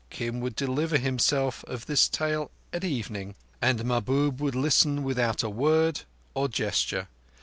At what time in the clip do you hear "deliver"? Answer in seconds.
0.55-0.97